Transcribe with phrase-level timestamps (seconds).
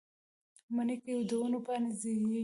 [0.75, 2.39] مني کې د ونو پاڼې ژیړیږي